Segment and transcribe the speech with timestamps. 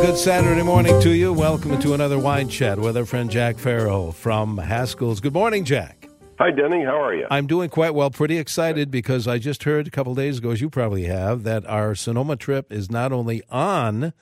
[0.00, 1.30] good Saturday morning to you.
[1.30, 5.20] Welcome to another wine chat with our friend Jack Farrell from Haskell's.
[5.20, 6.08] Good morning, Jack.
[6.38, 6.82] Hi, Denny.
[6.82, 7.26] How are you?
[7.30, 8.08] I'm doing quite well.
[8.08, 11.66] Pretty excited because I just heard a couple days ago, as you probably have, that
[11.66, 14.14] our Sonoma trip is not only on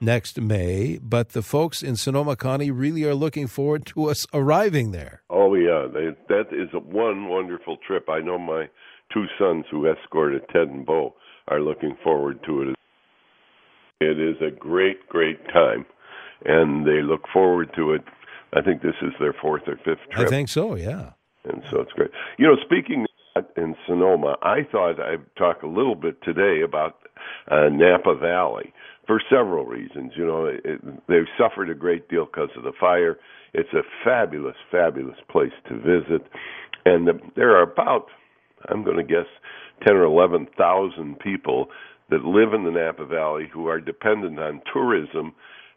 [0.00, 4.90] next May, but the folks in Sonoma County really are looking forward to us arriving
[4.90, 5.22] there.
[5.30, 8.08] Oh yeah, they, that is one wonderful trip.
[8.08, 8.68] I know my
[9.14, 11.14] two sons who escorted Ted and Bo
[11.46, 12.76] are looking forward to it.
[14.02, 15.86] It is a great, great time,
[16.44, 18.02] and they look forward to it.
[18.52, 20.26] I think this is their fourth or fifth trip.
[20.26, 21.12] I think so, yeah.
[21.44, 22.10] And so it's great.
[22.38, 23.06] You know, speaking
[23.56, 26.98] in Sonoma, I thought I'd talk a little bit today about
[27.50, 28.72] uh, Napa Valley
[29.06, 30.12] for several reasons.
[30.14, 33.18] You know, it, they've suffered a great deal because of the fire.
[33.54, 36.26] It's a fabulous, fabulous place to visit,
[36.84, 38.06] and the, there are about,
[38.68, 39.26] I'm going to guess,
[39.86, 41.68] ten or eleven thousand people
[42.10, 45.32] that live in the Napa Valley who are dependent on tourism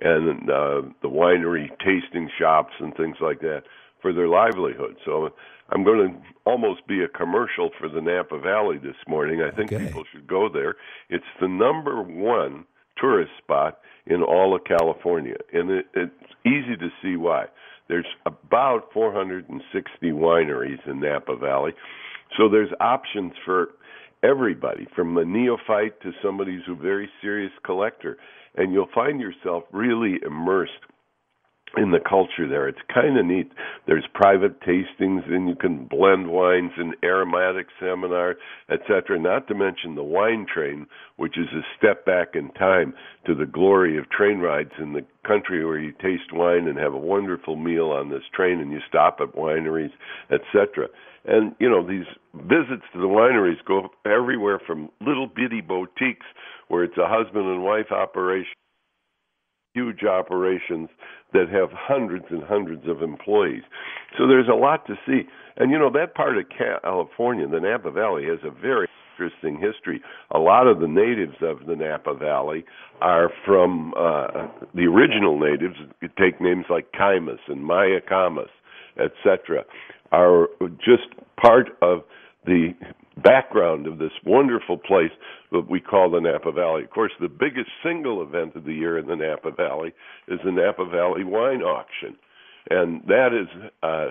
[0.00, 3.62] and uh, the winery tasting shops and things like that
[4.00, 4.96] for their livelihood.
[5.04, 5.30] So
[5.70, 9.42] I'm going to almost be a commercial for the Napa Valley this morning.
[9.42, 9.84] I think Okay.
[9.84, 10.76] people should go there.
[11.10, 12.64] It's the number one
[12.96, 16.12] tourist spot in all of California, and it, it's
[16.44, 17.46] easy to see why.
[17.88, 21.72] There's about 460 wineries in Napa Valley,
[22.36, 23.70] so there's options for
[24.22, 28.16] everybody, from a neophyte to somebody who's a very serious collector,
[28.56, 30.72] and you'll find yourself really immersed
[31.76, 32.68] in the culture there.
[32.68, 33.52] It's kind of neat.
[33.86, 38.36] There's private tastings, and you can blend wines and aromatic seminar,
[38.70, 39.18] etc.
[39.20, 42.94] Not to mention the wine train, which is a step back in time
[43.26, 46.94] to the glory of train rides in the country where you taste wine and have
[46.94, 49.92] a wonderful meal on this train, and you stop at wineries,
[50.30, 50.88] etc.
[51.24, 56.26] And you know these visits to the wineries go everywhere from little bitty boutiques
[56.68, 58.54] where it's a husband and wife operation
[59.74, 60.88] huge operations
[61.32, 63.62] that have hundreds and hundreds of employees.
[64.18, 65.22] So there's a lot to see.
[65.56, 70.00] And you know, that part of California, the Napa Valley, has a very interesting history.
[70.32, 72.64] A lot of the natives of the Napa Valley
[73.00, 75.76] are from uh, the original natives.
[76.00, 78.48] You take names like Caymus and Mayacamas,
[78.98, 79.64] etc.,
[80.12, 82.00] are just part of
[82.44, 82.70] the
[83.22, 85.10] background of this wonderful place
[85.52, 86.84] that we call the Napa Valley.
[86.84, 89.92] Of course, the biggest single event of the year in the Napa Valley
[90.28, 92.16] is the Napa Valley Wine Auction.
[92.68, 94.08] And that is uh,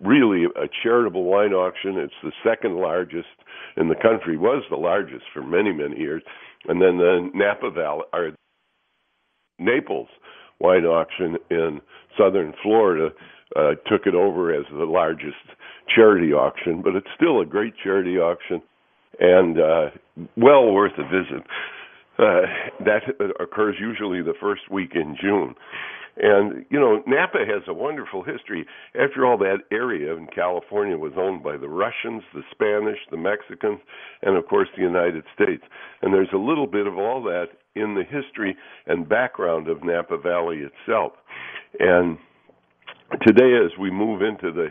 [0.00, 1.96] really a charitable wine auction.
[1.98, 3.28] It's the second largest
[3.76, 6.22] in the country, was the largest for many, many years.
[6.68, 8.32] And then the Napa Valley, or
[9.58, 10.08] Naples
[10.60, 11.80] wine auction in
[12.16, 13.10] southern Florida
[13.56, 15.36] uh, took it over as the largest
[15.94, 18.62] charity auction, but it's still a great charity auction
[19.20, 19.90] and uh,
[20.36, 21.46] well worth a visit.
[22.18, 22.42] Uh,
[22.84, 23.02] that
[23.40, 25.54] occurs usually the first week in June.
[26.16, 28.66] And, you know, Napa has a wonderful history.
[28.94, 33.80] After all, that area in California was owned by the Russians, the Spanish, the Mexicans,
[34.20, 35.62] and, of course, the United States.
[36.02, 38.56] And there's a little bit of all that in the history
[38.86, 41.12] and background of Napa Valley itself.
[41.78, 42.18] And
[43.26, 44.68] today, as we move into the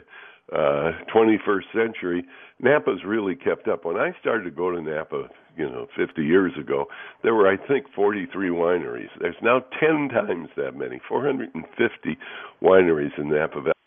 [0.56, 2.26] uh, 21st century,
[2.60, 3.86] Napa's really kept up.
[3.86, 6.86] When I started to go to Napa, you know, 50 years ago,
[7.24, 9.10] there were, I think, 43 wineries.
[9.20, 12.18] There's now 10 times that many, 450
[12.62, 13.81] wineries in Napa Valley.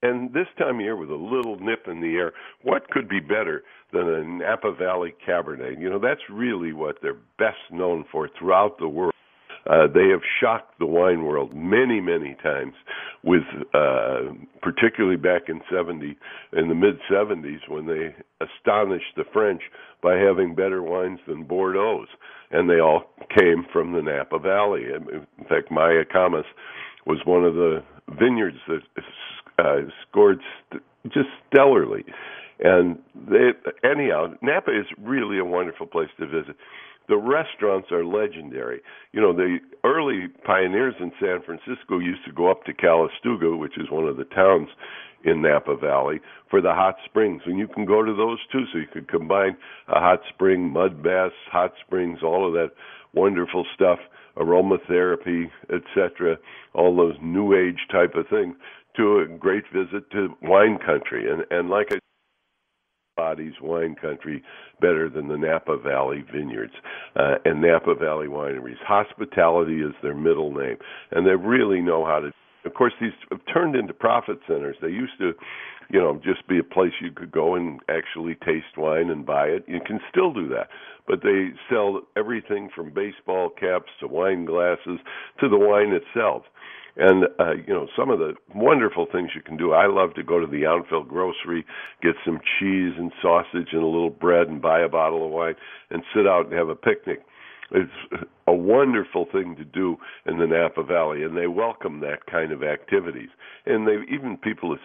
[0.00, 2.32] And this time of year, with a little nip in the air,
[2.62, 5.80] what could be better than a Napa Valley Cabernet?
[5.80, 9.12] You know, that's really what they're best known for throughout the world.
[9.68, 12.74] Uh, they have shocked the wine world many, many times,
[13.22, 13.42] with
[13.74, 14.20] uh,
[14.62, 16.16] particularly back in seventy,
[16.52, 19.60] in the mid seventies, when they astonished the French
[20.00, 22.08] by having better wines than Bordeaux's,
[22.50, 24.84] and they all came from the Napa Valley.
[24.84, 26.46] In fact, Mayacamas
[27.04, 27.82] was one of the
[28.18, 28.80] vineyards that
[29.58, 30.82] uh, scored st-
[31.12, 32.04] just stellarly.
[32.60, 33.50] And they,
[33.88, 36.56] anyhow, Napa is really a wonderful place to visit.
[37.08, 38.80] The restaurants are legendary.
[39.12, 43.78] You know, the early pioneers in San Francisco used to go up to Calistoga, which
[43.78, 44.68] is one of the towns
[45.24, 46.20] in Napa Valley,
[46.50, 47.42] for the hot springs.
[47.46, 49.56] And you can go to those too, so you could combine
[49.88, 52.72] a hot spring, mud baths, hot springs, all of that
[53.14, 53.98] wonderful stuff,
[54.38, 56.36] aromatherapy, etc.,
[56.74, 58.54] all those new age type of things,
[58.96, 61.30] to a great visit to wine country.
[61.30, 61.98] And and like I
[63.16, 64.42] bodies wine country
[64.80, 66.72] better than the Napa Valley vineyards
[67.16, 68.78] uh, and Napa Valley wineries.
[68.86, 70.76] Hospitality is their middle name,
[71.10, 72.30] and they really know how to
[72.64, 74.76] of course, these have turned into profit centers.
[74.82, 75.32] They used to,
[75.90, 79.46] you know, just be a place you could go and actually taste wine and buy
[79.46, 79.64] it.
[79.66, 80.68] You can still do that,
[81.06, 84.98] but they sell everything from baseball caps to wine glasses
[85.40, 86.42] to the wine itself.
[87.00, 89.72] And uh, you know some of the wonderful things you can do.
[89.72, 91.64] I love to go to the Yountville grocery,
[92.02, 95.54] get some cheese and sausage and a little bread, and buy a bottle of wine,
[95.90, 97.20] and sit out and have a picnic.
[97.70, 102.50] It's a wonderful thing to do in the Napa Valley, and they welcome that kind
[102.50, 103.28] of activities.
[103.66, 104.76] And they even people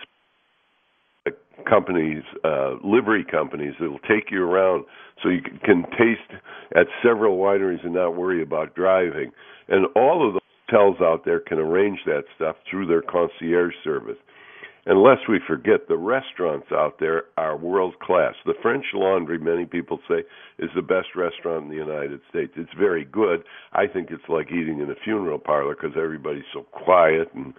[1.70, 4.86] companies, uh, livery companies that will take you around
[5.22, 6.42] so you can taste
[6.76, 9.32] at several wineries and not worry about driving.
[9.70, 14.18] And all of the hotels out there can arrange that stuff through their concierge service.
[14.86, 18.34] And lest we forget, the restaurants out there are world class.
[18.46, 20.24] The French Laundry, many people say,
[20.60, 22.52] is the best restaurant in the United States.
[22.58, 23.44] It's very good.
[23.72, 27.54] I think it's like eating in a funeral parlor because everybody's so quiet and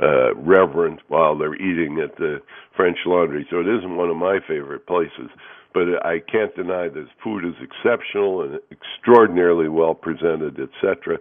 [0.00, 2.38] uh, reverent while they're eating at the
[2.76, 3.46] French Laundry.
[3.50, 5.28] So it isn't one of my favorite places
[5.72, 11.18] but I can't deny that food is exceptional and extraordinarily well presented, etc.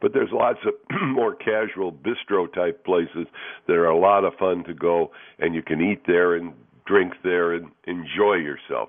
[0.00, 0.74] But there's lots of
[1.08, 3.26] more casual bistro type places
[3.66, 6.52] that are a lot of fun to go, and you can eat there and
[6.86, 8.88] drink there and enjoy yourself.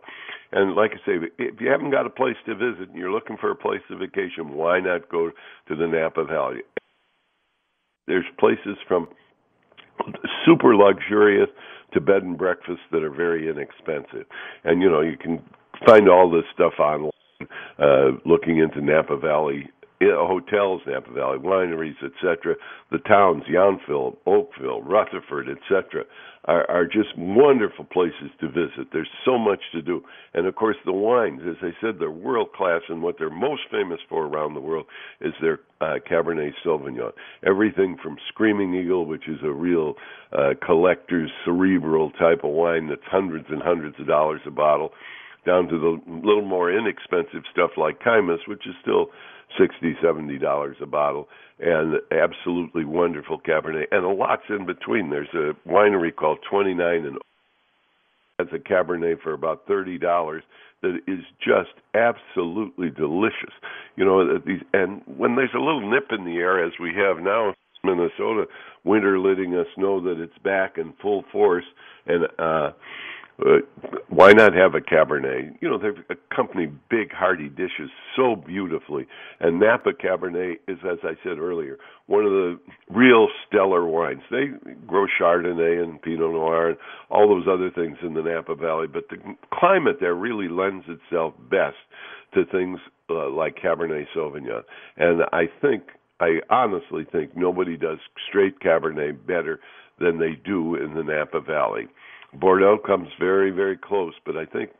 [0.51, 3.37] And like I say, if you haven't got a place to visit and you're looking
[3.37, 5.31] for a place to vacation, why not go
[5.67, 6.61] to the Napa Valley?
[8.07, 9.07] There's places from
[10.45, 11.49] super luxurious
[11.93, 14.25] to bed and breakfast that are very inexpensive.
[14.63, 15.41] And you know, you can
[15.85, 17.11] find all this stuff online
[17.77, 19.69] uh looking into Napa Valley
[20.11, 22.55] hotels, Napa Valley wineries, etc.
[22.91, 26.03] The towns, Yountville, Oakville, Rutherford, etc.,
[26.45, 28.87] are, are just wonderful places to visit.
[28.91, 30.03] There's so much to do,
[30.33, 33.61] and of course the wines, as I said, they're world class, and what they're most
[33.71, 34.85] famous for around the world
[35.21, 37.11] is their uh, Cabernet Sauvignon.
[37.45, 39.95] Everything from Screaming Eagle, which is a real
[40.33, 44.91] uh, collector's cerebral type of wine that's hundreds and hundreds of dollars a bottle
[45.45, 49.07] down to the little more inexpensive stuff like Caymus, which is still
[49.59, 51.27] sixty, seventy dollars a bottle,
[51.59, 55.09] and absolutely wonderful Cabernet, and a lots in between.
[55.09, 57.17] There's a winery called Twenty Nine and
[58.39, 60.43] has a Cabernet for about thirty dollars
[60.81, 63.53] that is just absolutely delicious.
[63.95, 67.23] You know, these and when there's a little nip in the air, as we have
[67.23, 68.45] now, in Minnesota,
[68.83, 71.65] winter letting us know that it's back in full force,
[72.05, 72.71] and uh
[73.39, 73.59] uh,
[74.09, 75.57] why not have a Cabernet?
[75.59, 76.17] You know, they've
[76.89, 79.07] big, hearty dishes so beautifully.
[79.39, 82.59] And Napa Cabernet is, as I said earlier, one of the
[82.89, 84.21] real stellar wines.
[84.29, 84.45] They
[84.85, 86.77] grow Chardonnay and Pinot Noir and
[87.09, 89.17] all those other things in the Napa Valley, but the
[89.53, 91.77] climate there really lends itself best
[92.33, 94.61] to things uh, like Cabernet Sauvignon.
[94.97, 95.83] And I think,
[96.19, 97.97] I honestly think, nobody does
[98.29, 99.59] straight Cabernet better
[99.99, 101.87] than they do in the Napa Valley.
[102.39, 104.71] Bordeaux comes very, very close, but I think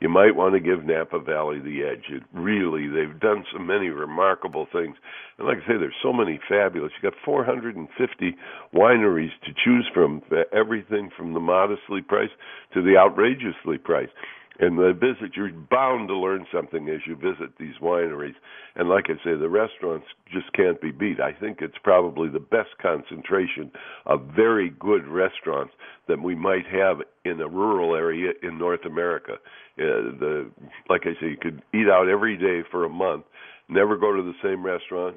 [0.00, 2.04] you might want to give Napa Valley the edge.
[2.10, 4.96] It really, they've done so many remarkable things.
[5.38, 6.92] And like I say, there's so many fabulous.
[7.00, 8.36] You've got 450
[8.74, 12.34] wineries to choose from, uh, everything from the modestly priced
[12.74, 14.12] to the outrageously priced
[14.58, 18.34] and the visit you're bound to learn something as you visit these wineries.
[18.76, 21.20] And like i say the restaurants just can't be beat.
[21.20, 23.70] I think it's probably the best concentration
[24.06, 25.72] of very good restaurants
[26.08, 29.34] that we might have in a rural area in north america.
[29.78, 30.50] Uh, the
[30.88, 33.24] like i say you could eat out every day for a month
[33.68, 35.16] never go to the same restaurant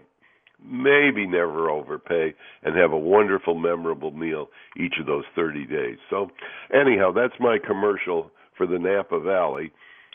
[0.63, 2.33] maybe never overpay
[2.63, 5.97] and have a wonderful memorable meal each of those 30 days.
[6.09, 6.29] So
[6.73, 9.71] anyhow that's my commercial for the Napa Valley.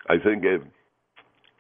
[0.09, 0.63] I think if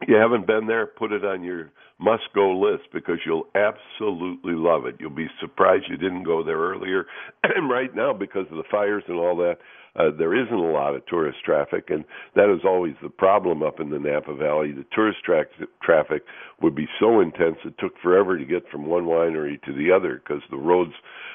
[0.08, 4.86] you haven't been there, put it on your must go list because you'll absolutely love
[4.86, 4.96] it.
[4.98, 7.06] You'll be surprised you didn't go there earlier.
[7.44, 9.58] And right now, because of the fires and all that,
[10.00, 12.04] uh, there isn't a lot of tourist traffic, and
[12.34, 14.72] that is always the problem up in the Napa Valley.
[14.72, 15.44] The tourist tra-
[15.82, 16.22] traffic
[16.62, 20.22] would be so intense it took forever to get from one winery to the other
[20.22, 20.92] because the roads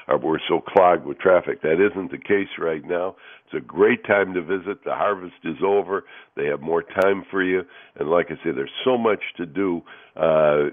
[0.08, 1.62] are, were so clogged with traffic.
[1.62, 3.16] That isn't the case right now.
[3.46, 4.84] It's a great time to visit.
[4.84, 6.04] The harvest is over.
[6.36, 7.62] They have more time for you,
[7.96, 9.82] and like I say, there's so much to do.
[10.16, 10.70] Uh,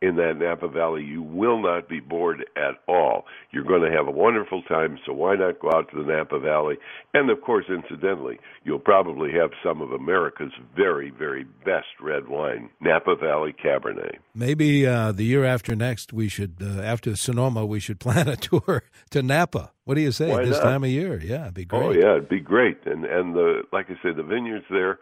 [0.00, 3.24] in that Napa Valley, you will not be bored at all.
[3.50, 6.38] You're going to have a wonderful time, so why not go out to the Napa
[6.38, 6.76] Valley?
[7.14, 12.70] And of course, incidentally, you'll probably have some of America's very, very best red wine,
[12.80, 14.18] Napa Valley Cabernet.
[14.34, 18.36] Maybe uh, the year after next, we should, uh, after Sonoma, we should plan a
[18.36, 19.72] tour to Napa.
[19.84, 20.64] What do you say why this not?
[20.64, 21.18] time of year?
[21.18, 21.82] Yeah, it'd be great.
[21.82, 22.78] Oh yeah, it'd be great.
[22.84, 24.98] And and the like I say, the vineyards there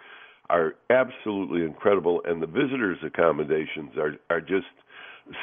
[0.48, 4.66] are absolutely incredible, and the visitors' accommodations are are just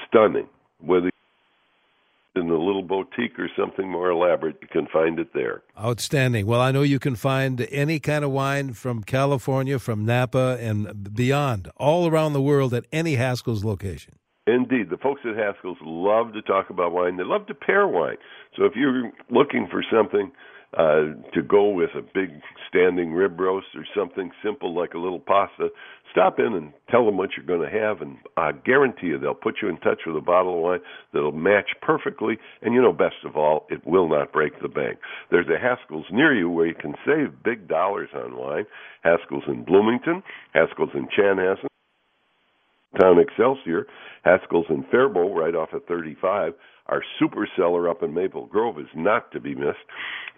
[0.07, 0.47] stunning.
[0.79, 1.09] Whether
[2.35, 5.61] in a little boutique or something more elaborate, you can find it there.
[5.79, 6.45] Outstanding.
[6.45, 11.13] Well, I know you can find any kind of wine from California, from Napa, and
[11.13, 14.15] beyond, all around the world at any Haskell's location.
[14.45, 17.17] Indeed, the folks at Haskell's love to talk about wine.
[17.17, 18.17] They love to pair wine.
[18.57, 20.31] So if you're looking for something
[20.77, 25.19] uh, to go with a big standing rib roast or something simple like a little
[25.19, 25.69] pasta,
[26.11, 29.33] stop in and tell them what you're going to have, and I guarantee you they'll
[29.33, 30.79] put you in touch with a bottle of wine
[31.13, 32.37] that'll match perfectly.
[32.61, 34.99] And you know, best of all, it will not break the bank.
[35.31, 38.65] There's a Haskell's near you where you can save big dollars on wine.
[39.03, 41.67] Haskell's in Bloomington, Haskell's in Chanhassen.
[42.99, 43.87] Town Excelsior,
[44.23, 46.53] Haskell's in Faribault, right off at 35.
[46.87, 49.77] Our super seller up in Maple Grove is not to be missed.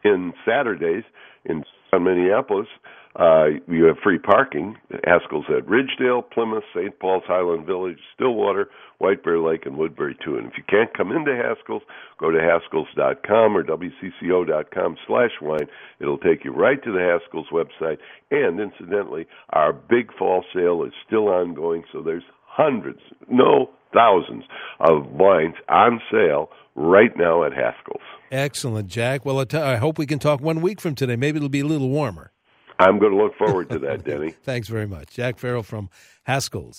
[0.03, 1.03] In Saturdays
[1.45, 2.67] in Minneapolis,
[3.15, 4.75] uh, you have free parking.
[5.05, 6.99] Haskell's at Ridgedale, Plymouth, St.
[6.99, 10.35] Paul's, Highland Village, Stillwater, White Bear Lake, and Woodbury too.
[10.37, 11.83] And if you can't come into Haskell's,
[12.19, 15.67] go to Haskells.com or WCCO.com slash wine.
[16.01, 17.97] It'll take you right to the Haskell's website.
[18.31, 22.23] And incidentally, our big fall sale is still ongoing, so there's
[22.55, 24.43] hundreds, no thousands
[24.79, 28.01] of wines on sale right now at Haskell's.
[28.31, 29.25] Excellent, Jack.
[29.25, 31.15] Well, I hope we can talk one week from today.
[31.15, 32.31] Maybe it'll be a little warmer.
[32.79, 34.31] I'm going to look forward to that, Denny.
[34.43, 35.09] Thanks very much.
[35.09, 35.89] Jack Farrell from
[36.23, 36.73] Haskell's.